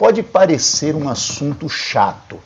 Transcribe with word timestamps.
pode 0.00 0.22
parecer 0.22 0.96
um 0.96 1.10
assunto 1.10 1.68
chato. 1.68 2.40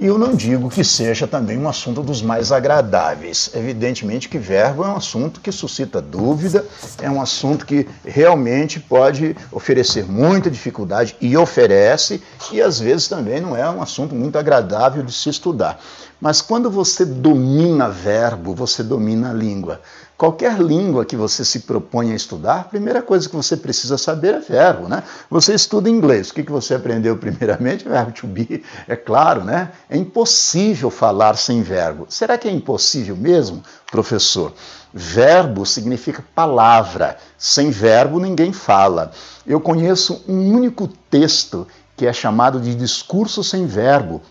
E 0.00 0.06
eu 0.06 0.16
não 0.16 0.34
digo 0.34 0.70
que 0.70 0.82
seja 0.82 1.26
também 1.26 1.58
um 1.58 1.68
assunto 1.68 2.02
dos 2.02 2.22
mais 2.22 2.50
agradáveis. 2.50 3.50
Evidentemente 3.54 4.26
que 4.26 4.38
verbo 4.38 4.82
é 4.82 4.88
um 4.88 4.96
assunto 4.96 5.38
que 5.38 5.52
suscita 5.52 6.00
dúvida, 6.00 6.64
é 6.98 7.10
um 7.10 7.20
assunto 7.20 7.66
que 7.66 7.86
realmente 8.02 8.80
pode 8.80 9.36
oferecer 9.52 10.06
muita 10.06 10.50
dificuldade 10.50 11.14
e 11.20 11.36
oferece, 11.36 12.22
e 12.50 12.62
às 12.62 12.80
vezes 12.80 13.06
também 13.06 13.38
não 13.38 13.54
é 13.54 13.68
um 13.68 13.82
assunto 13.82 14.14
muito 14.14 14.38
agradável 14.38 15.02
de 15.02 15.12
se 15.12 15.28
estudar. 15.28 15.78
Mas 16.18 16.40
quando 16.40 16.70
você 16.70 17.04
domina 17.04 17.90
verbo, 17.90 18.54
você 18.54 18.82
domina 18.82 19.30
a 19.30 19.34
língua. 19.34 19.78
Qualquer 20.16 20.60
língua 20.60 21.04
que 21.04 21.16
você 21.16 21.44
se 21.44 21.60
propõe 21.60 22.12
a 22.12 22.14
estudar, 22.14 22.60
a 22.60 22.64
primeira 22.64 23.02
coisa 23.02 23.28
que 23.28 23.34
você 23.34 23.56
precisa 23.56 23.98
saber 23.98 24.34
é 24.34 24.38
verbo, 24.38 24.88
né? 24.88 25.02
Você 25.28 25.52
estuda 25.54 25.90
inglês, 25.90 26.30
o 26.30 26.34
que 26.34 26.42
você 26.42 26.74
aprendeu 26.74 27.16
primeiramente? 27.16 27.86
Verbo 27.88 28.12
to 28.12 28.26
be, 28.26 28.62
é 28.86 28.94
claro, 28.94 29.42
né? 29.42 29.72
É 29.90 29.96
impossível 29.96 30.90
falar 30.90 31.36
sem 31.36 31.62
verbo. 31.62 32.06
Será 32.08 32.38
que 32.38 32.46
é 32.46 32.52
impossível 32.52 33.16
mesmo, 33.16 33.62
professor? 33.90 34.52
Verbo 34.94 35.64
significa 35.64 36.24
palavra. 36.34 37.16
Sem 37.36 37.70
verbo 37.70 38.20
ninguém 38.20 38.52
fala. 38.52 39.10
Eu 39.46 39.60
conheço 39.60 40.22
um 40.28 40.52
único 40.54 40.86
texto 41.10 41.66
que 41.96 42.06
é 42.06 42.12
chamado 42.12 42.60
de 42.60 42.74
discurso 42.74 43.42
sem 43.42 43.66
verbo, 43.66 44.22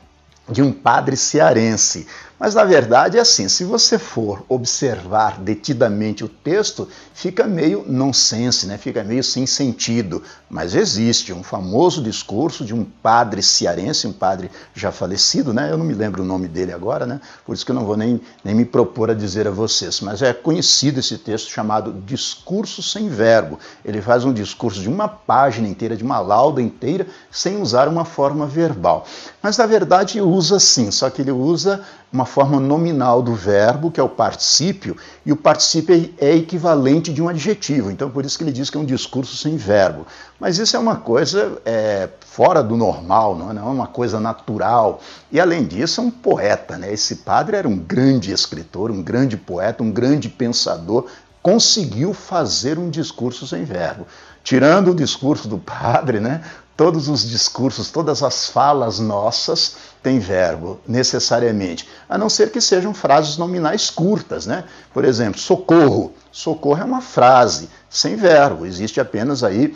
de 0.50 0.62
um 0.62 0.72
padre 0.72 1.16
cearense. 1.16 2.08
Mas 2.42 2.56
na 2.56 2.64
verdade 2.64 3.20
é 3.20 3.22
assim: 3.22 3.48
se 3.48 3.64
você 3.64 4.00
for 4.00 4.44
observar 4.50 5.40
detidamente 5.40 6.26
o 6.26 6.28
texto, 6.28 6.90
fica 7.14 7.46
meio 7.46 7.86
nonsense, 7.88 8.66
né? 8.66 8.80
fica 8.80 9.04
meio 9.04 9.24
sem 9.24 9.46
sentido. 9.46 10.24
Mas 10.50 10.74
existe 10.74 11.32
um 11.32 11.44
famoso 11.44 12.02
discurso 12.02 12.66
de 12.66 12.74
um 12.74 12.84
padre 12.84 13.44
cearense, 13.44 14.08
um 14.08 14.12
padre 14.12 14.50
já 14.74 14.92
falecido, 14.92 15.54
né? 15.54 15.72
eu 15.72 15.78
não 15.78 15.86
me 15.86 15.94
lembro 15.94 16.24
o 16.24 16.26
nome 16.26 16.48
dele 16.48 16.74
agora, 16.74 17.06
né? 17.06 17.22
por 17.46 17.54
isso 17.54 17.64
que 17.64 17.72
eu 17.72 17.76
não 17.76 17.86
vou 17.86 17.96
nem, 17.96 18.20
nem 18.44 18.56
me 18.56 18.66
propor 18.66 19.12
a 19.12 19.14
dizer 19.14 19.48
a 19.48 19.52
vocês. 19.52 20.02
Mas 20.02 20.24
é 20.24 20.34
conhecido 20.34 21.00
esse 21.00 21.20
texto 21.20 21.52
chamado 21.52 21.94
Discurso 22.08 22.82
Sem 22.82 23.08
Verbo. 23.08 23.60
Ele 23.86 24.02
faz 24.02 24.26
um 24.26 24.34
discurso 24.34 24.82
de 24.82 24.90
uma 24.90 25.08
página 25.08 25.68
inteira, 25.68 25.96
de 25.96 26.04
uma 26.04 26.20
lauda 26.20 26.60
inteira, 26.60 27.06
sem 27.30 27.62
usar 27.62 27.88
uma 27.88 28.04
forma 28.04 28.48
verbal. 28.48 29.06
Mas 29.44 29.58
na 29.58 29.68
verdade 29.68 30.20
usa 30.20 30.60
sim, 30.60 30.90
só 30.90 31.08
que 31.08 31.22
ele 31.22 31.32
usa 31.32 31.86
uma 32.12 32.26
forma 32.26 32.60
nominal 32.60 33.22
do 33.22 33.34
verbo, 33.34 33.90
que 33.90 34.00
é 34.00 34.04
o 34.04 34.10
particípio, 34.10 34.98
e 35.26 35.32
o 35.32 35.36
particípio 35.36 36.14
é 36.20 36.36
equivalente 36.36 37.14
de 37.14 37.22
um 37.22 37.30
adjetivo. 37.30 37.90
Então, 37.90 38.10
por 38.10 38.26
isso 38.26 38.38
que 38.38 38.44
ele 38.44 38.52
diz 38.52 38.70
que 38.70 38.78
é 38.78 38.80
um 38.80 38.86
discurso 38.86 39.38
sem 39.38 39.56
verbo. 39.56 40.06
Mas 40.38 40.58
isso 40.58 40.76
é 40.76 40.80
uma 40.80 40.98
coisa 40.98 41.62
é, 41.64 42.10
fora 42.26 42.62
do 42.62 42.76
normal, 42.76 43.38
não 43.38 43.52
é, 43.52 43.54
não 43.54 43.68
é 43.70 43.72
uma 43.72 43.88
coisa 43.88 44.20
natural. 44.20 45.00
E, 45.32 45.40
além 45.40 45.64
disso, 45.66 46.02
é 46.02 46.04
um 46.04 46.12
poeta. 46.12 46.78
Né? 46.78 46.92
Esse 46.92 47.18
padre 47.18 47.56
era 47.56 47.68
um 47.68 47.78
grande 47.78 48.32
escritor, 48.34 48.92
um 48.92 49.02
grande 49.02 49.38
poeta, 49.38 49.82
um 49.82 49.92
grande 49.92 50.28
pensador, 50.28 51.06
conseguiu 51.42 52.14
fazer 52.14 52.78
um 52.78 52.90
discurso 52.90 53.48
sem 53.48 53.64
verbo. 53.64 54.06
Tirando 54.44 54.92
o 54.92 54.96
discurso 54.96 55.48
do 55.48 55.58
padre, 55.58 56.20
né? 56.20 56.42
Todos 56.76 57.08
os 57.08 57.28
discursos, 57.30 57.92
todas 57.92 58.24
as 58.24 58.48
falas 58.48 59.00
nossas 59.00 59.76
têm 60.02 60.20
verbo, 60.20 60.80
necessariamente, 60.88 61.88
a 62.10 62.18
não 62.18 62.30
ser 62.30 62.52
que 62.52 62.60
sejam 62.60 62.94
frases 62.94 63.38
nominais 63.38 63.90
curtas, 63.90 64.46
né? 64.46 64.64
Por 64.94 65.06
exemplo, 65.06 65.40
socorro. 65.40 66.14
Socorro 66.32 66.82
é 66.82 66.84
uma 66.84 67.02
frase 67.02 67.70
sem 67.90 68.16
verbo, 68.16 68.66
existe 68.66 69.00
apenas 69.00 69.44
aí 69.44 69.76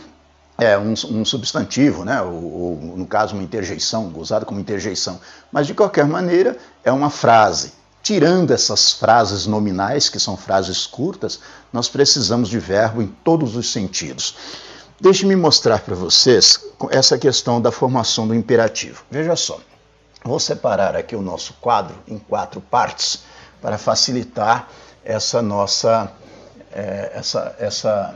é, 0.58 0.78
um, 0.78 0.94
um 0.94 1.26
substantivo, 1.26 2.06
né? 2.06 2.22
Ou, 2.22 2.34
ou, 2.34 2.80
no 2.96 3.06
caso, 3.06 3.34
uma 3.34 3.44
interjeição, 3.44 4.12
usado 4.16 4.46
como 4.46 4.60
interjeição. 4.60 5.20
Mas, 5.52 5.67
de 5.67 5.73
qualquer 5.73 6.05
maneira, 6.05 6.58
é 6.84 6.92
uma 6.92 7.10
frase. 7.10 7.73
Tirando 8.02 8.52
essas 8.52 8.94
frases 8.94 9.45
nominais, 9.48 10.10
que 10.10 10.20
são 10.20 10.38
frases 10.38 10.86
curtas, 10.86 11.39
nós 11.73 11.89
precisamos 11.89 12.50
de 12.50 12.60
verbo 12.60 13.02
em 13.02 13.08
todos 13.08 13.55
os 13.55 13.72
sentidos. 13.72 14.36
Deixe-me 15.00 15.36
mostrar 15.36 15.80
para 15.80 15.95
vocês 15.95 16.60
essa 16.89 17.17
questão 17.17 17.61
da 17.61 17.72
formação 17.72 18.28
do 18.28 18.33
imperativo. 18.33 19.04
Veja 19.11 19.36
só, 19.36 19.60
vou 20.23 20.39
separar 20.39 20.95
aqui 20.95 21.16
o 21.16 21.22
nosso 21.22 21.54
quadro 21.56 21.95
em 22.08 22.17
quatro 22.17 22.61
partes 22.61 23.23
para 23.61 23.78
facilitar 23.78 24.70
essa 25.04 25.42
nossa 25.42 26.11
é, 26.76 27.11
essa, 27.14 27.55
essa, 27.58 28.16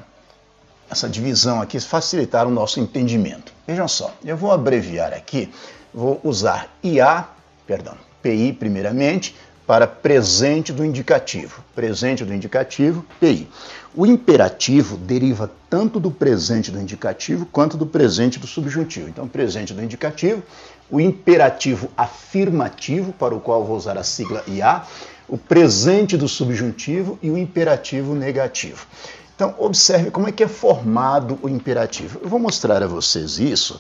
essa 0.90 1.10
divisão 1.10 1.62
aqui, 1.62 1.80
facilitar 1.80 2.46
o 2.46 2.52
nosso 2.52 2.80
entendimento. 2.80 3.54
Vejam 3.66 3.88
só, 3.88 4.14
eu 4.24 4.36
vou 4.36 4.52
abreviar 4.52 5.14
aqui, 5.14 5.52
vou 5.94 6.20
usar 6.24 6.68
IA, 6.84 7.26
perdão, 7.66 7.96
PI 8.22 8.54
primeiramente, 8.54 9.36
para 9.70 9.86
presente 9.86 10.74
do 10.74 10.84
indicativo. 10.84 11.64
Presente 11.76 12.26
do 12.26 12.34
indicativo, 12.34 13.06
PI. 13.20 13.48
O 13.94 14.04
imperativo 14.04 14.98
deriva 14.98 15.52
tanto 15.70 16.00
do 16.00 16.10
presente 16.10 16.72
do 16.72 16.80
indicativo 16.80 17.46
quanto 17.46 17.78
do 17.78 17.86
presente 17.86 18.40
do 18.40 18.48
subjuntivo. 18.48 19.08
Então, 19.08 19.28
presente 19.28 19.72
do 19.72 19.84
indicativo, 19.84 20.42
o 20.90 21.00
imperativo 21.00 21.88
afirmativo, 21.96 23.14
para 23.14 23.36
o 23.36 23.40
qual 23.40 23.64
vou 23.64 23.78
usar 23.78 23.96
a 23.96 24.04
sigla 24.04 24.44
IA, 24.48 24.82
o 25.28 25.38
presente 25.38 26.18
do 26.18 26.28
subjuntivo 26.28 27.20
e 27.22 27.30
o 27.30 27.38
imperativo 27.38 28.16
negativo. 28.16 28.88
Então, 29.36 29.54
observe 29.60 30.10
como 30.10 30.28
é 30.28 30.32
que 30.32 30.44
é 30.44 30.48
formado 30.48 31.38
o 31.44 31.48
imperativo. 31.48 32.20
Eu 32.24 32.28
vou 32.28 32.40
mostrar 32.40 32.82
a 32.82 32.88
vocês 32.88 33.38
isso 33.38 33.80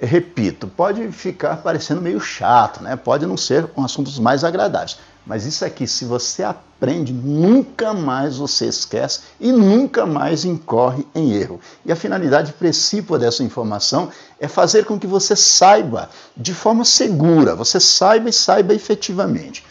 repito, 0.00 0.66
pode 0.66 1.12
ficar 1.12 1.56
parecendo 1.58 2.00
meio 2.00 2.20
chato, 2.20 2.82
né? 2.82 2.96
pode 2.96 3.26
não 3.26 3.36
ser 3.36 3.68
um 3.76 3.84
assunto 3.84 4.06
dos 4.06 4.18
mais 4.18 4.44
agradáveis. 4.44 4.98
Mas 5.26 5.44
isso 5.44 5.64
aqui, 5.64 5.86
se 5.86 6.04
você 6.04 6.42
aprende, 6.42 7.12
nunca 7.12 7.92
mais 7.92 8.38
você 8.38 8.66
esquece 8.66 9.20
e 9.38 9.52
nunca 9.52 10.06
mais 10.06 10.44
incorre 10.44 11.06
em 11.14 11.32
erro. 11.32 11.60
E 11.84 11.92
a 11.92 11.96
finalidade 11.96 12.52
principal 12.54 13.18
dessa 13.18 13.42
informação 13.42 14.08
é 14.40 14.48
fazer 14.48 14.84
com 14.84 14.98
que 14.98 15.06
você 15.06 15.36
saiba 15.36 16.08
de 16.36 16.54
forma 16.54 16.84
segura, 16.84 17.54
você 17.54 17.78
saiba 17.78 18.28
e 18.28 18.32
saiba 18.32 18.74
efetivamente. 18.74 19.64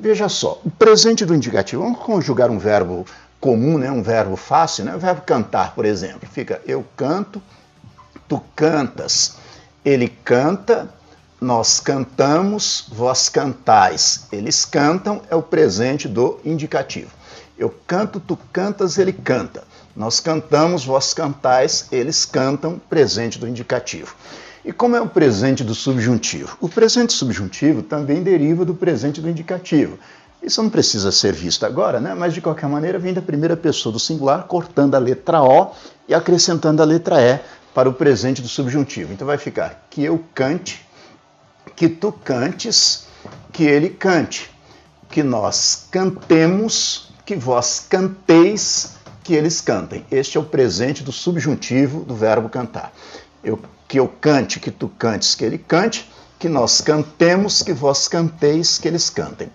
Veja 0.00 0.28
só, 0.28 0.60
o 0.64 0.70
presente 0.70 1.24
do 1.24 1.34
indicativo, 1.34 1.82
vamos 1.82 2.00
conjugar 2.00 2.50
um 2.50 2.58
verbo 2.58 3.06
comum, 3.38 3.78
né? 3.78 3.90
um 3.90 4.02
verbo 4.02 4.36
fácil, 4.36 4.84
né? 4.84 4.96
o 4.96 4.98
verbo 4.98 5.20
cantar, 5.22 5.74
por 5.74 5.84
exemplo. 5.84 6.28
Fica 6.32 6.60
eu 6.66 6.84
canto, 6.96 7.40
tu 8.26 8.42
cantas 8.56 9.36
ele 9.84 10.08
canta, 10.08 10.88
nós 11.40 11.80
cantamos, 11.80 12.86
vós 12.88 13.28
cantais. 13.28 14.26
Eles 14.32 14.64
cantam 14.64 15.22
é 15.30 15.36
o 15.36 15.42
presente 15.42 16.08
do 16.08 16.40
indicativo. 16.44 17.10
Eu 17.58 17.74
canto, 17.86 18.18
tu 18.18 18.38
cantas, 18.52 18.98
ele 18.98 19.12
canta. 19.12 19.64
Nós 19.94 20.18
cantamos, 20.18 20.84
vós 20.84 21.14
cantais, 21.14 21.86
eles 21.92 22.24
cantam, 22.24 22.80
presente 22.88 23.38
do 23.38 23.46
indicativo. 23.46 24.14
E 24.64 24.72
como 24.72 24.96
é 24.96 25.00
o 25.00 25.08
presente 25.08 25.62
do 25.62 25.74
subjuntivo? 25.74 26.56
O 26.60 26.68
presente 26.68 27.12
subjuntivo 27.12 27.82
também 27.82 28.22
deriva 28.22 28.64
do 28.64 28.74
presente 28.74 29.20
do 29.20 29.28
indicativo. 29.28 29.98
Isso 30.42 30.62
não 30.62 30.68
precisa 30.68 31.12
ser 31.12 31.32
visto 31.32 31.64
agora, 31.64 32.00
né? 32.00 32.14
mas 32.14 32.34
de 32.34 32.40
qualquer 32.40 32.68
maneira 32.68 32.98
vem 32.98 33.14
da 33.14 33.22
primeira 33.22 33.56
pessoa 33.56 33.92
do 33.92 33.98
singular, 33.98 34.44
cortando 34.44 34.94
a 34.94 34.98
letra 34.98 35.42
O 35.42 35.70
e 36.08 36.14
acrescentando 36.14 36.82
a 36.82 36.84
letra 36.84 37.20
E 37.20 37.40
para 37.74 37.88
o 37.88 37.92
presente 37.92 38.42
do 38.42 38.48
subjuntivo. 38.48 39.12
Então 39.12 39.26
vai 39.26 39.38
ficar 39.38 39.86
que 39.88 40.02
eu 40.04 40.22
cante, 40.34 40.83
que 41.76 41.88
tu 41.88 42.12
cantes, 42.12 43.06
que 43.52 43.64
ele 43.64 43.90
cante, 43.90 44.50
que 45.10 45.22
nós 45.22 45.86
cantemos, 45.90 47.10
que 47.24 47.36
vós 47.36 47.86
canteis, 47.88 48.94
que 49.22 49.34
eles 49.34 49.60
cantem. 49.60 50.04
Este 50.10 50.36
é 50.36 50.40
o 50.40 50.44
presente 50.44 51.02
do 51.02 51.12
subjuntivo 51.12 52.04
do 52.04 52.14
verbo 52.14 52.48
cantar. 52.48 52.92
Eu, 53.42 53.58
que 53.88 53.98
eu 53.98 54.08
cante, 54.08 54.60
que 54.60 54.70
tu 54.70 54.88
cantes, 54.88 55.34
que 55.34 55.44
ele 55.44 55.58
cante, 55.58 56.10
que 56.38 56.48
nós 56.48 56.80
cantemos, 56.80 57.62
que 57.62 57.72
vós 57.72 58.06
canteis, 58.06 58.76
que 58.76 58.86
eles 58.86 59.08
cantem. 59.08 59.48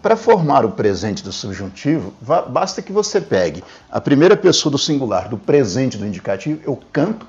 Para 0.00 0.16
formar 0.16 0.64
o 0.64 0.70
presente 0.70 1.22
do 1.22 1.32
subjuntivo, 1.32 2.14
basta 2.48 2.80
que 2.80 2.92
você 2.92 3.20
pegue 3.20 3.62
a 3.90 4.00
primeira 4.00 4.36
pessoa 4.36 4.70
do 4.70 4.78
singular 4.78 5.28
do 5.28 5.36
presente 5.36 5.98
do 5.98 6.06
indicativo, 6.06 6.60
eu 6.64 6.80
canto, 6.92 7.26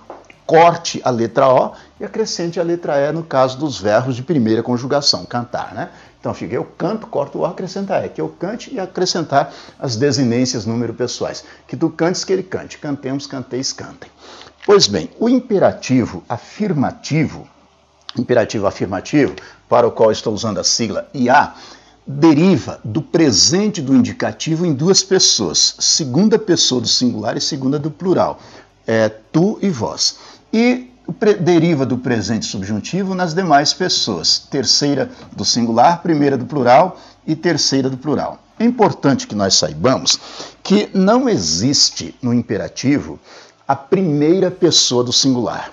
corte 0.48 1.02
a 1.04 1.10
letra 1.10 1.48
O 1.50 1.74
e 2.00 2.06
acrescente 2.06 2.60
a 2.60 2.64
letra 2.64 2.98
E 2.98 3.12
no 3.12 3.22
caso 3.22 3.58
dos 3.58 3.78
verbos 3.80 4.16
de 4.16 4.24
primeira 4.24 4.64
conjugação, 4.64 5.26
cantar, 5.26 5.76
né? 5.76 5.90
Então 6.20 6.34
fica 6.34 6.56
eu 6.56 6.64
canto, 6.64 7.06
corto 7.06 7.38
o 7.38 7.42
O, 7.42 7.46
acrescentar 7.46 8.04
E, 8.06 8.10
que 8.10 8.22
eu 8.22 8.30
cante 8.30 8.74
e 8.74 8.80
acrescentar 8.80 9.54
as 9.78 9.98
desinências 9.98 10.66
número 10.66 10.94
pessoais. 10.94 11.44
Que 11.68 11.76
tu 11.76 11.90
cantes, 11.90 12.24
que 12.24 12.32
ele 12.32 12.44
cante. 12.44 12.78
Cantemos, 12.78 13.28
canteis, 13.28 13.74
cantem. 13.74 14.10
Pois 14.66 14.88
bem, 14.88 15.10
o 15.20 15.30
imperativo 15.30 16.24
afirmativo, 16.28 17.48
imperativo 18.18 18.66
afirmativo, 18.66 19.36
para 19.70 19.86
o 19.86 19.92
qual 19.92 20.12
estou 20.12 20.34
usando 20.34 20.60
a 20.60 20.64
sigla 20.64 21.08
IA, 21.14 21.54
deriva 22.06 22.80
do 22.84 23.02
presente 23.02 23.82
do 23.82 23.94
indicativo 23.94 24.66
em 24.66 24.74
duas 24.74 25.04
pessoas, 25.04 25.76
segunda 25.78 26.40
pessoa 26.40 26.80
do 26.80 26.88
singular 26.88 27.36
e 27.36 27.42
segunda 27.42 27.78
do 27.78 27.92
plural, 27.92 28.40
é 28.88 29.10
tu 29.10 29.60
e 29.62 29.70
vós. 29.70 30.37
E 30.52 30.92
deriva 31.40 31.86
do 31.86 31.98
presente 31.98 32.46
subjuntivo 32.46 33.16
nas 33.16 33.34
demais 33.34 33.74
pessoas. 33.74 34.40
Terceira 34.40 35.10
do 35.32 35.46
singular, 35.46 36.02
primeira 36.02 36.38
do 36.38 36.46
plural 36.46 37.00
e 37.26 37.36
terceira 37.36 37.90
do 37.90 37.98
plural. 37.98 38.40
É 38.60 38.66
importante 38.66 39.28
que 39.28 39.36
nós 39.36 39.56
saibamos 39.56 40.20
que 40.64 40.90
não 40.94 41.30
existe 41.30 42.16
no 42.22 42.34
imperativo 42.34 43.20
a 43.68 43.76
primeira 43.76 44.50
pessoa 44.50 45.04
do 45.04 45.14
singular. 45.14 45.72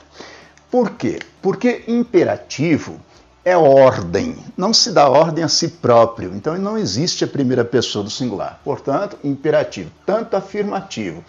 Por 0.70 0.90
quê? 0.90 1.18
Porque 1.40 1.84
imperativo 1.86 3.00
é 3.44 3.56
ordem, 3.56 4.36
não 4.56 4.72
se 4.72 4.90
dá 4.90 5.08
ordem 5.08 5.44
a 5.44 5.48
si 5.48 5.68
próprio, 5.68 6.34
então 6.34 6.56
não 6.58 6.78
existe 6.78 7.24
a 7.24 7.28
primeira 7.28 7.64
pessoa 7.64 8.02
do 8.02 8.10
singular. 8.10 8.60
Portanto, 8.64 9.18
imperativo, 9.22 9.90
tanto 10.06 10.36
afirmativo 10.36 11.22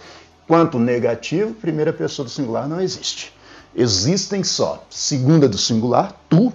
quanto 0.48 0.80
negativo, 0.80 1.54
primeira 1.54 1.92
pessoa 1.92 2.26
do 2.26 2.32
singular 2.32 2.68
não 2.68 2.80
existe. 2.80 3.35
Existem 3.76 4.44
só 4.44 4.84
segunda 4.90 5.50
do 5.50 5.58
singular, 5.58 6.14
tu, 6.30 6.54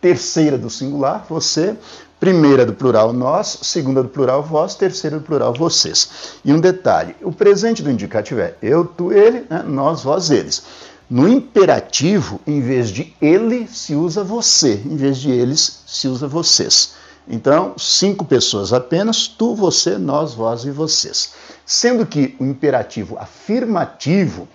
terceira 0.00 0.56
do 0.56 0.70
singular, 0.70 1.26
você, 1.28 1.76
primeira 2.18 2.64
do 2.64 2.72
plural, 2.72 3.12
nós, 3.12 3.58
segunda 3.62 4.02
do 4.02 4.08
plural, 4.08 4.42
vós, 4.42 4.74
terceira 4.74 5.18
do 5.18 5.24
plural, 5.24 5.52
vocês. 5.52 6.38
E 6.44 6.52
um 6.52 6.60
detalhe: 6.60 7.14
o 7.20 7.30
presente 7.32 7.82
do 7.82 7.90
indicativo 7.90 8.40
é 8.40 8.54
eu, 8.62 8.84
tu, 8.84 9.12
ele, 9.12 9.44
né? 9.50 9.62
nós, 9.66 10.02
vós, 10.02 10.30
eles. 10.30 10.62
No 11.10 11.28
imperativo, 11.28 12.40
em 12.46 12.60
vez 12.60 12.88
de 12.88 13.14
ele, 13.20 13.66
se 13.66 13.94
usa 13.94 14.24
você, 14.24 14.80
em 14.86 14.96
vez 14.96 15.18
de 15.18 15.30
eles, 15.30 15.82
se 15.86 16.08
usa 16.08 16.26
vocês. 16.26 16.94
Então, 17.28 17.74
cinco 17.76 18.24
pessoas 18.24 18.72
apenas, 18.72 19.28
tu, 19.28 19.54
você, 19.54 19.98
nós, 19.98 20.32
vós 20.32 20.64
e 20.64 20.70
vocês. 20.70 21.32
Sendo 21.66 22.06
que 22.06 22.34
o 22.40 22.44
imperativo 22.44 23.18
afirmativo 23.18 24.48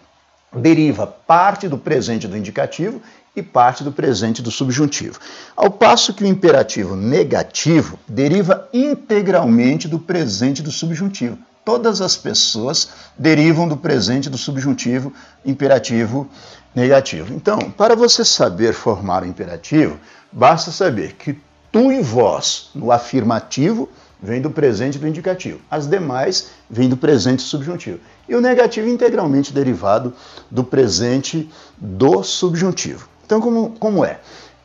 deriva 0.55 1.07
parte 1.07 1.67
do 1.67 1.77
presente 1.77 2.27
do 2.27 2.37
indicativo 2.37 3.01
e 3.35 3.43
parte 3.43 3.83
do 3.83 3.91
presente 3.91 4.41
do 4.41 4.49
subjuntivo. 4.49 5.19
Ao 5.55 5.69
passo 5.69 6.13
que 6.13 6.23
o 6.23 6.27
imperativo 6.27 6.95
negativo 6.95 7.99
deriva 8.07 8.67
integralmente 8.73 9.87
do 9.87 9.99
presente 9.99 10.61
do 10.63 10.71
subjuntivo 10.71 11.37
todas 11.67 11.99
as 11.99 12.15
pessoas 12.15 12.91
derivam 13.19 13.67
do 13.67 13.75
presente 13.75 14.29
do 14.29 14.37
subjuntivo 14.37 15.11
imperativo 15.43 16.25
negativo. 16.73 17.33
Então, 17.33 17.59
para 17.59 17.93
você 17.93 18.23
saber 18.23 18.71
formar 18.71 19.23
o 19.23 19.25
imperativo, 19.25 19.99
basta 20.31 20.71
saber 20.71 21.15
que 21.15 21.37
tu 21.69 21.91
e 21.91 22.01
vós 22.01 22.69
no 22.73 22.89
afirmativo 22.89 23.89
vem 24.21 24.41
do 24.41 24.49
presente 24.49 24.97
do 24.97 25.07
indicativo. 25.07 25.59
As 25.69 25.87
demais 25.87 26.49
vêm 26.69 26.89
do 26.89 26.97
presente 26.97 27.41
subjuntivo. 27.41 27.99
E 28.27 28.35
o 28.35 28.41
negativo 28.41 28.87
integralmente 28.87 29.53
derivado 29.53 30.13
do 30.49 30.63
presente 30.63 31.49
do 31.77 32.23
subjuntivo. 32.23 33.07
Então, 33.25 33.39
como, 33.39 33.71
como 33.79 34.03
é? 34.03 34.19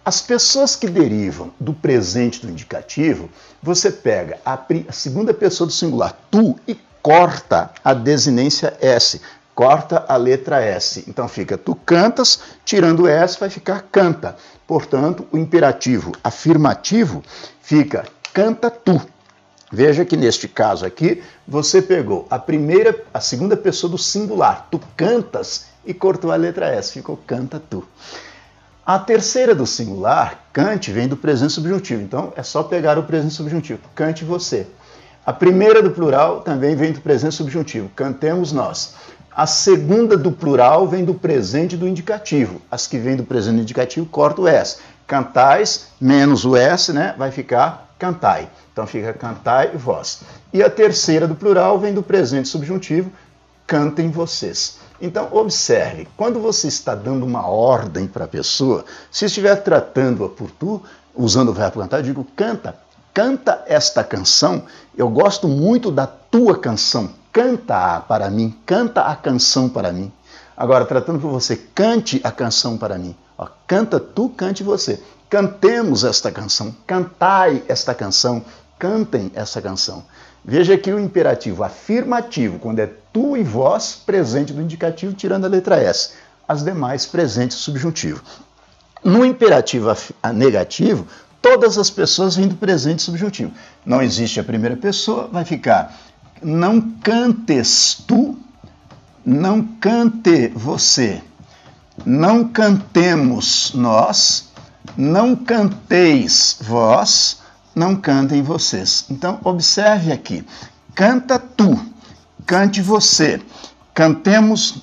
As 0.05 0.21
pessoas 0.21 0.75
que 0.75 0.89
derivam 0.89 1.53
do 1.61 1.73
presente 1.73 2.45
do 2.45 2.51
indicativo, 2.51 3.31
você 3.63 3.91
pega 3.91 4.39
a, 4.45 4.59
a 4.89 4.93
segunda 4.93 5.33
pessoa 5.33 5.67
do 5.67 5.73
singular, 5.73 6.19
tu, 6.31 6.59
e 6.67 6.77
corta 7.01 7.71
a 7.85 7.95
desinência 7.95 8.77
S, 8.81 9.21
corta 9.55 10.05
a 10.09 10.17
letra 10.17 10.61
S. 10.61 11.05
Então 11.07 11.29
fica 11.29 11.57
tu 11.57 11.75
cantas, 11.75 12.41
tirando 12.65 13.07
S 13.07 13.39
vai 13.39 13.51
ficar 13.51 13.83
canta. 13.93 14.37
Portanto, 14.67 15.27
o 15.31 15.39
imperativo 15.39 16.13
afirmativo 16.23 17.23
fica 17.61 18.05
canta 18.33 18.71
tu. 18.71 19.01
Veja 19.73 20.05
que 20.05 20.19
neste 20.19 20.47
caso 20.47 20.85
aqui, 20.85 21.23
você 21.49 21.81
pegou 21.81 22.27
a 22.29 22.39
primeira, 22.39 23.05
a 23.15 23.21
segunda 23.21 23.57
pessoa 23.57 23.91
do 23.91 23.97
singular, 23.97 24.69
tu 24.71 24.79
cantas, 24.95 25.73
e 25.85 25.93
cortou 25.93 26.31
a 26.31 26.37
letra 26.37 26.67
S, 26.67 26.93
ficou 26.93 27.17
canta 27.17 27.61
tu. 27.71 27.85
A 28.85 28.99
terceira 28.99 29.55
do 29.55 29.67
singular, 29.67 30.45
cante, 30.53 30.93
vem 30.93 31.09
do 31.09 31.17
presente 31.17 31.53
subjuntivo. 31.53 32.03
Então 32.03 32.33
é 32.37 32.43
só 32.43 32.63
pegar 32.63 32.99
o 32.99 33.05
presente 33.05 33.35
subjuntivo, 33.35 33.81
cante 33.95 34.25
você. 34.25 34.67
A 35.25 35.33
primeira 35.33 35.81
do 35.81 35.91
plural 35.91 36.41
também 36.41 36.75
vem 36.75 36.93
do 36.93 37.01
presente 37.01 37.35
subjuntivo, 37.35 37.89
cantemos 37.95 38.53
nós. 38.53 38.95
A 39.35 39.47
segunda 39.47 40.17
do 40.17 40.31
plural 40.33 40.87
vem 40.87 41.05
do 41.05 41.15
presente 41.15 41.77
do 41.77 41.89
indicativo. 41.89 42.61
As 42.71 42.87
que 42.87 42.99
vêm 42.99 43.17
do 43.17 43.25
presente 43.25 43.57
do 43.57 43.63
indicativo, 43.63 44.05
corta 44.05 44.43
o 44.43 44.49
S. 44.49 44.79
Cantais, 45.07 45.87
menos 46.01 46.45
o 46.45 46.55
S, 46.55 46.93
né? 46.93 47.15
Vai 47.17 47.31
ficar 47.31 47.92
cantai. 48.03 48.51
Então 48.73 48.85
fica 48.85 49.13
cantai 49.13 49.69
vós. 49.77 50.23
E 50.53 50.61
a 50.61 50.69
terceira 50.69 51.29
do 51.29 51.37
plural 51.37 51.79
vem 51.79 51.95
do 51.95 52.03
presente 52.03 52.49
subjuntivo, 52.49 53.13
cantem 53.65 54.11
vocês. 54.11 54.79
Então, 55.01 55.29
observe, 55.31 56.09
quando 56.17 56.41
você 56.41 56.67
está 56.67 56.97
dando 56.97 57.25
uma 57.25 57.47
ordem 57.47 58.09
para 58.09 58.25
a 58.25 58.29
pessoa, 58.29 58.85
se 59.11 59.27
estiver 59.27 59.55
tratando-a 59.63 60.29
por 60.29 60.51
tu, 60.51 60.83
usando 61.15 61.51
o 61.51 61.53
verbo 61.53 61.81
cantar, 61.81 61.99
eu 61.99 62.03
digo 62.03 62.27
canta, 62.37 62.77
canta 63.15 63.63
esta 63.67 64.03
canção. 64.03 64.65
Eu 64.97 65.09
gosto 65.09 65.47
muito 65.47 65.91
da 65.91 66.07
tua 66.07 66.59
canção. 66.59 67.11
Canta-a 67.33 68.01
para 68.01 68.29
mim, 68.31 68.53
canta 68.67 69.03
a 69.03 69.15
canção 69.15 69.69
para 69.69 69.93
mim. 69.93 70.11
Agora, 70.57 70.85
tratando 70.85 71.21
por 71.21 71.31
você, 71.31 71.57
cante 71.57 72.21
a 72.25 72.33
canção 72.33 72.77
para 72.77 72.99
mim. 72.99 73.15
Ó, 73.39 73.47
canta 73.67 73.99
tu, 73.99 74.29
cante 74.29 74.63
você. 74.63 75.01
Cantemos 75.33 76.05
esta 76.05 76.31
canção, 76.31 76.77
cantai 76.87 77.63
esta 77.67 77.95
canção, 77.95 78.45
cantem 78.79 79.33
esta 79.35 79.63
canção. 79.63 80.05
Veja 80.45 80.75
aqui 80.75 80.93
o 80.93 81.01
imperativo 81.01 81.65
afirmativo, 81.65 82.59
quando 82.59 82.81
é 82.81 82.91
tu 83.15 83.35
e 83.35 83.43
vós, 83.43 83.95
presente 83.95 84.53
do 84.53 84.61
indicativo, 84.61 85.15
tirando 85.15 85.47
a 85.47 85.49
letra 85.49 85.77
S. 85.77 86.11
As 86.47 86.63
demais, 86.63 87.07
presente 87.07 87.55
subjuntivo. 87.55 88.23
No 89.03 89.25
imperativo 89.25 89.97
negativo, 90.35 91.07
todas 91.41 91.79
as 91.79 91.89
pessoas 91.89 92.37
vêm 92.37 92.49
do 92.49 92.57
presente 92.57 93.01
subjuntivo. 93.01 93.53
Não 93.87 94.03
existe 94.03 94.39
a 94.39 94.45
primeira 94.45 94.77
pessoa, 94.77 95.29
vai 95.33 95.47
ficar 95.47 95.99
não 96.43 96.79
cantes 97.03 98.05
tu, 98.07 98.37
não 99.25 99.63
cante 99.81 100.49
você, 100.49 101.23
não 102.05 102.47
cantemos 102.47 103.73
nós, 103.73 104.52
não 104.97 105.35
canteis 105.37 106.59
vós, 106.61 107.39
não 107.75 107.97
cantem 107.97 108.43
vocês. 108.43 109.05
Então, 109.11 109.41
observe 109.45 110.13
aqui: 110.13 110.45
canta 110.95 111.39
tu, 111.39 111.79
cante 112.47 112.81
você, 112.81 113.41
cantemos 113.95 114.83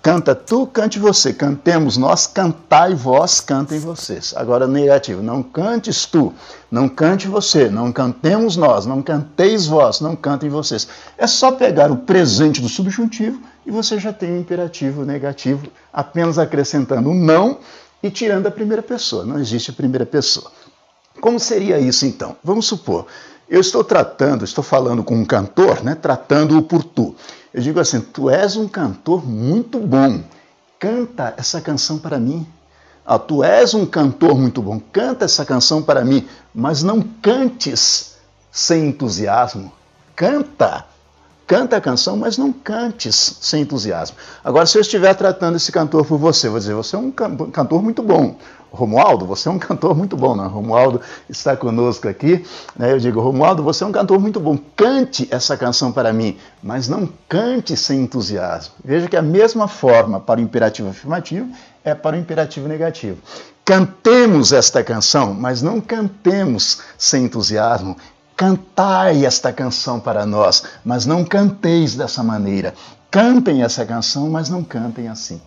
Canta 0.00 0.34
tu, 0.34 0.66
cante 0.66 0.98
você. 0.98 1.32
Cantemos 1.32 1.96
nós, 1.96 2.26
cantai 2.26 2.94
vós, 2.94 3.40
cantem 3.40 3.78
vocês. 3.80 4.32
Agora, 4.36 4.66
negativo. 4.66 5.22
Não 5.22 5.42
cantes 5.42 6.06
tu, 6.06 6.32
não 6.70 6.88
cante 6.88 7.26
você, 7.26 7.68
não 7.68 7.92
cantemos 7.92 8.56
nós, 8.56 8.86
não 8.86 9.02
canteis 9.02 9.66
vós, 9.66 10.00
não 10.00 10.14
cantem 10.14 10.48
vocês. 10.48 10.88
É 11.18 11.26
só 11.26 11.52
pegar 11.52 11.90
o 11.90 11.96
presente 11.96 12.60
do 12.62 12.68
subjuntivo 12.68 13.40
e 13.66 13.70
você 13.70 13.98
já 13.98 14.12
tem 14.12 14.32
o 14.32 14.40
imperativo 14.40 15.04
negativo, 15.04 15.66
apenas 15.92 16.38
acrescentando 16.38 17.12
não 17.12 17.58
e 18.02 18.10
tirando 18.10 18.46
a 18.46 18.50
primeira 18.50 18.82
pessoa. 18.82 19.24
Não 19.24 19.38
existe 19.38 19.70
a 19.70 19.74
primeira 19.74 20.06
pessoa. 20.06 20.50
Como 21.20 21.38
seria 21.38 21.78
isso 21.78 22.06
então? 22.06 22.36
Vamos 22.44 22.66
supor, 22.66 23.06
eu 23.48 23.60
estou 23.60 23.82
tratando, 23.82 24.44
estou 24.44 24.62
falando 24.62 25.02
com 25.02 25.16
um 25.16 25.24
cantor, 25.24 25.82
né, 25.82 25.94
tratando-o 25.94 26.62
por 26.62 26.84
tu. 26.84 27.16
Eu 27.52 27.62
digo 27.62 27.80
assim: 27.80 28.00
tu 28.00 28.28
és 28.28 28.56
um 28.56 28.68
cantor 28.68 29.26
muito 29.26 29.78
bom, 29.80 30.22
canta 30.78 31.34
essa 31.36 31.60
canção 31.60 31.98
para 31.98 32.18
mim. 32.18 32.46
Ah, 33.04 33.18
tu 33.18 33.42
és 33.42 33.72
um 33.72 33.86
cantor 33.86 34.38
muito 34.38 34.60
bom, 34.60 34.78
canta 34.92 35.24
essa 35.24 35.44
canção 35.44 35.82
para 35.82 36.04
mim, 36.04 36.28
mas 36.54 36.82
não 36.82 37.00
cantes 37.00 38.16
sem 38.52 38.88
entusiasmo. 38.88 39.72
Canta, 40.14 40.84
canta 41.48 41.78
a 41.78 41.80
canção, 41.80 42.16
mas 42.16 42.36
não 42.36 42.52
cantes 42.52 43.38
sem 43.40 43.62
entusiasmo. 43.62 44.16
Agora, 44.44 44.66
se 44.66 44.76
eu 44.76 44.82
estiver 44.82 45.14
tratando 45.14 45.56
esse 45.56 45.72
cantor 45.72 46.04
por 46.04 46.18
você, 46.18 46.48
vou 46.48 46.58
dizer: 46.58 46.74
você 46.74 46.94
é 46.94 46.98
um 46.98 47.10
cantor 47.10 47.82
muito 47.82 48.02
bom, 48.02 48.36
Romualdo, 48.70 49.24
você 49.24 49.48
é 49.48 49.50
um 49.50 49.58
cantor 49.58 49.96
muito 49.96 50.14
bom, 50.14 50.36
né? 50.36 50.46
Romualdo 50.46 51.00
está 51.28 51.56
conosco 51.56 52.06
aqui. 52.06 52.44
Né? 52.76 52.92
Eu 52.92 52.98
digo, 52.98 53.18
Romualdo, 53.18 53.62
você 53.62 53.82
é 53.82 53.86
um 53.86 53.92
cantor 53.92 54.20
muito 54.20 54.38
bom. 54.38 54.58
Cante 54.76 55.26
essa 55.30 55.56
canção 55.56 55.90
para 55.90 56.12
mim, 56.12 56.36
mas 56.62 56.86
não 56.86 57.08
cante 57.26 57.76
sem 57.76 58.02
entusiasmo. 58.02 58.74
Veja 58.84 59.08
que 59.08 59.16
a 59.16 59.22
mesma 59.22 59.66
forma 59.66 60.20
para 60.20 60.38
o 60.38 60.42
imperativo 60.42 60.90
afirmativo 60.90 61.48
é 61.82 61.94
para 61.94 62.14
o 62.14 62.18
imperativo 62.18 62.68
negativo. 62.68 63.18
Cantemos 63.64 64.52
esta 64.52 64.84
canção, 64.84 65.34
mas 65.34 65.62
não 65.62 65.80
cantemos 65.80 66.80
sem 66.98 67.24
entusiasmo. 67.24 67.96
Cantai 68.38 69.26
esta 69.26 69.52
canção 69.52 69.98
para 69.98 70.24
nós, 70.24 70.62
mas 70.84 71.04
não 71.04 71.24
canteis 71.24 71.96
dessa 71.96 72.22
maneira. 72.22 72.72
Cantem 73.10 73.64
essa 73.64 73.84
canção, 73.84 74.30
mas 74.30 74.48
não 74.48 74.62
cantem 74.62 75.08
assim. 75.08 75.40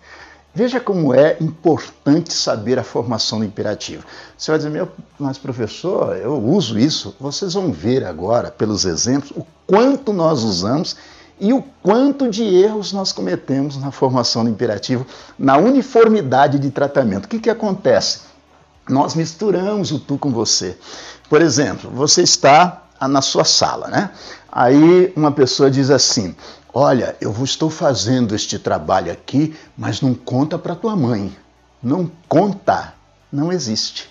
Veja 0.53 0.77
como 0.77 1.13
é 1.13 1.37
importante 1.39 2.33
saber 2.33 2.77
a 2.77 2.83
formação 2.83 3.39
do 3.39 3.45
imperativo. 3.45 4.03
Você 4.37 4.51
vai 4.51 4.57
dizer, 4.57 4.71
meu, 4.71 4.89
mas 5.17 5.37
professor, 5.37 6.17
eu 6.17 6.33
uso 6.33 6.77
isso. 6.77 7.15
Vocês 7.17 7.53
vão 7.53 7.71
ver 7.71 8.03
agora, 8.03 8.51
pelos 8.51 8.83
exemplos, 8.83 9.31
o 9.37 9.47
quanto 9.65 10.11
nós 10.11 10.43
usamos 10.43 10.97
e 11.39 11.53
o 11.53 11.63
quanto 11.81 12.29
de 12.29 12.43
erros 12.43 12.91
nós 12.91 13.13
cometemos 13.13 13.77
na 13.77 13.91
formação 13.91 14.43
do 14.43 14.49
imperativo, 14.49 15.07
na 15.39 15.55
uniformidade 15.55 16.59
de 16.59 16.69
tratamento. 16.69 17.23
O 17.23 17.29
que, 17.29 17.39
que 17.39 17.49
acontece? 17.49 18.30
Nós 18.89 19.15
misturamos 19.15 19.91
o 19.91 19.99
tu 19.99 20.17
com 20.17 20.31
você. 20.31 20.77
Por 21.29 21.41
exemplo, 21.41 21.89
você 21.91 22.23
está 22.23 22.83
na 23.01 23.21
sua 23.21 23.43
sala, 23.43 23.87
né? 23.87 24.11
Aí 24.51 25.13
uma 25.15 25.31
pessoa 25.31 25.71
diz 25.71 25.89
assim: 25.89 26.35
Olha, 26.73 27.15
eu 27.19 27.35
estou 27.43 27.69
fazendo 27.69 28.35
este 28.35 28.57
trabalho 28.57 29.11
aqui, 29.11 29.55
mas 29.77 30.01
não 30.01 30.13
conta 30.13 30.57
para 30.57 30.75
tua 30.75 30.95
mãe. 30.95 31.35
Não 31.81 32.11
conta, 32.27 32.93
não 33.31 33.51
existe. 33.51 34.09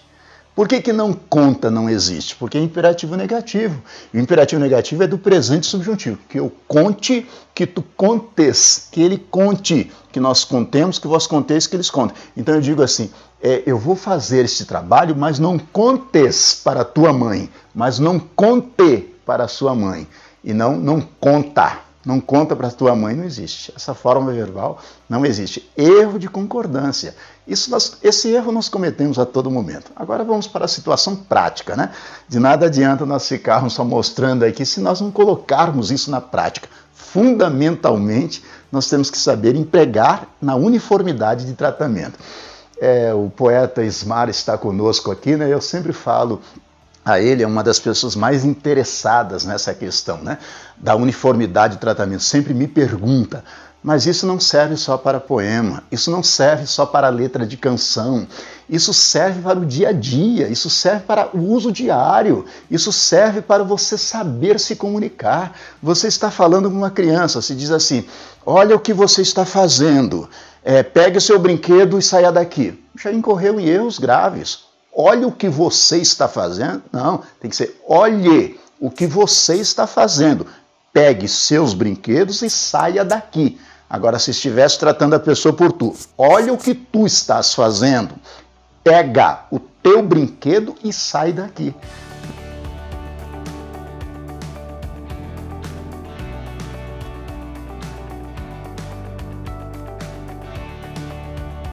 Por 0.54 0.66
que, 0.66 0.80
que 0.80 0.92
não 0.92 1.12
conta 1.12 1.70
não 1.70 1.88
existe? 1.88 2.34
Porque 2.36 2.58
é 2.58 2.60
imperativo 2.60 3.16
negativo. 3.16 3.80
O 4.12 4.18
imperativo 4.18 4.60
negativo 4.60 5.02
é 5.02 5.06
do 5.06 5.16
presente 5.16 5.66
subjuntivo. 5.66 6.18
Que 6.28 6.38
eu 6.38 6.52
conte, 6.66 7.26
que 7.54 7.66
tu 7.66 7.82
contes, 7.96 8.88
que 8.90 9.00
ele 9.00 9.16
conte, 9.16 9.90
que 10.12 10.18
nós 10.18 10.44
contemos, 10.44 10.98
que 10.98 11.06
vós 11.06 11.26
conteis, 11.26 11.66
que 11.66 11.76
eles 11.76 11.88
contem. 11.88 12.16
Então 12.36 12.54
eu 12.54 12.60
digo 12.60 12.82
assim: 12.82 13.10
é, 13.42 13.62
eu 13.64 13.78
vou 13.78 13.94
fazer 13.94 14.44
este 14.44 14.64
trabalho, 14.64 15.16
mas 15.16 15.38
não 15.38 15.58
contes 15.58 16.60
para 16.62 16.84
tua 16.84 17.12
mãe, 17.12 17.48
mas 17.74 17.98
não 17.98 18.18
conte 18.18 19.08
para 19.24 19.48
sua 19.48 19.74
mãe. 19.74 20.06
E 20.42 20.52
não, 20.52 20.76
não 20.76 21.00
conta. 21.00 21.89
Não 22.04 22.18
conta 22.18 22.56
para 22.56 22.70
tua 22.70 22.96
mãe, 22.96 23.14
não 23.14 23.24
existe. 23.24 23.72
Essa 23.76 23.92
forma 23.94 24.32
verbal 24.32 24.78
não 25.06 25.24
existe. 25.26 25.70
Erro 25.76 26.18
de 26.18 26.28
concordância. 26.28 27.14
Isso 27.46 27.70
nós, 27.70 27.98
esse 28.02 28.30
erro 28.30 28.50
nós 28.52 28.70
cometemos 28.70 29.18
a 29.18 29.26
todo 29.26 29.50
momento. 29.50 29.90
Agora 29.94 30.24
vamos 30.24 30.46
para 30.46 30.64
a 30.64 30.68
situação 30.68 31.14
prática, 31.14 31.76
né? 31.76 31.90
De 32.26 32.38
nada 32.38 32.66
adianta 32.66 33.04
nós 33.04 33.28
ficarmos 33.28 33.74
só 33.74 33.84
mostrando 33.84 34.44
aqui 34.44 34.64
se 34.64 34.80
nós 34.80 35.00
não 35.00 35.10
colocarmos 35.10 35.90
isso 35.90 36.10
na 36.10 36.22
prática. 36.22 36.68
Fundamentalmente, 36.94 38.42
nós 38.72 38.88
temos 38.88 39.10
que 39.10 39.18
saber 39.18 39.54
empregar 39.54 40.26
na 40.40 40.54
uniformidade 40.54 41.44
de 41.44 41.52
tratamento. 41.52 42.18
É, 42.80 43.12
o 43.12 43.28
poeta 43.28 43.82
Ismar 43.82 44.30
está 44.30 44.56
conosco 44.56 45.10
aqui, 45.10 45.36
né? 45.36 45.52
Eu 45.52 45.60
sempre 45.60 45.92
falo 45.92 46.40
a 47.04 47.20
ele 47.20 47.42
é 47.42 47.46
uma 47.46 47.62
das 47.62 47.78
pessoas 47.78 48.14
mais 48.14 48.44
interessadas 48.44 49.44
nessa 49.44 49.72
questão, 49.74 50.18
né? 50.18 50.38
Da 50.76 50.94
uniformidade 50.94 51.74
de 51.74 51.80
tratamento. 51.80 52.22
Sempre 52.22 52.52
me 52.52 52.68
pergunta, 52.68 53.42
mas 53.82 54.04
isso 54.04 54.26
não 54.26 54.38
serve 54.38 54.76
só 54.76 54.98
para 54.98 55.18
poema, 55.18 55.82
isso 55.90 56.10
não 56.10 56.22
serve 56.22 56.66
só 56.66 56.84
para 56.84 57.08
letra 57.08 57.46
de 57.46 57.56
canção, 57.56 58.26
isso 58.68 58.92
serve 58.92 59.40
para 59.40 59.58
o 59.58 59.64
dia 59.64 59.88
a 59.88 59.92
dia, 59.92 60.48
isso 60.48 60.68
serve 60.68 61.00
para 61.00 61.34
o 61.34 61.40
uso 61.40 61.72
diário, 61.72 62.44
isso 62.70 62.92
serve 62.92 63.40
para 63.40 63.64
você 63.64 63.96
saber 63.96 64.60
se 64.60 64.76
comunicar. 64.76 65.56
Você 65.82 66.08
está 66.08 66.30
falando 66.30 66.70
com 66.70 66.76
uma 66.76 66.90
criança, 66.90 67.40
se 67.40 67.54
diz 67.54 67.70
assim: 67.70 68.04
olha 68.44 68.76
o 68.76 68.80
que 68.80 68.92
você 68.92 69.22
está 69.22 69.46
fazendo, 69.46 70.28
é, 70.62 70.82
pegue 70.82 71.16
o 71.16 71.20
seu 71.20 71.38
brinquedo 71.38 71.98
e 71.98 72.02
saia 72.02 72.30
daqui. 72.30 72.78
Já 73.02 73.10
incorreu 73.10 73.58
em 73.58 73.66
erros 73.66 73.98
graves 73.98 74.69
olhe 74.94 75.24
o 75.24 75.32
que 75.32 75.48
você 75.48 75.98
está 75.98 76.28
fazendo. 76.28 76.82
Não, 76.92 77.22
tem 77.40 77.50
que 77.50 77.56
ser 77.56 77.80
olhe 77.86 78.58
o 78.80 78.90
que 78.90 79.06
você 79.06 79.56
está 79.56 79.86
fazendo. 79.86 80.46
Pegue 80.92 81.28
seus 81.28 81.74
brinquedos 81.74 82.42
e 82.42 82.50
saia 82.50 83.04
daqui. 83.04 83.60
Agora, 83.88 84.18
se 84.18 84.30
estivesse 84.30 84.78
tratando 84.78 85.14
a 85.14 85.20
pessoa 85.20 85.52
por 85.52 85.72
tu, 85.72 85.94
olha 86.16 86.52
o 86.52 86.58
que 86.58 86.74
tu 86.74 87.06
estás 87.06 87.54
fazendo. 87.54 88.14
Pega 88.84 89.46
o 89.50 89.58
teu 89.58 90.02
brinquedo 90.02 90.74
e 90.82 90.92
sai 90.92 91.32
daqui. 91.32 91.74